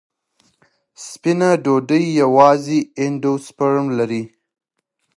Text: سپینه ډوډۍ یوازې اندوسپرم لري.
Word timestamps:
سپینه 1.07 1.49
ډوډۍ 1.63 2.03
یوازې 2.21 2.79
اندوسپرم 3.01 3.85
لري. 3.97 4.23